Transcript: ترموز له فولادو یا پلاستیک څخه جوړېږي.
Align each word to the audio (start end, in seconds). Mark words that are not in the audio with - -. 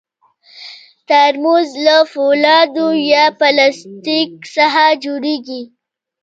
ترموز 1.07 1.69
له 1.85 1.97
فولادو 2.11 2.87
یا 3.11 3.25
پلاستیک 3.39 4.29
څخه 4.55 4.83
جوړېږي. 5.03 5.61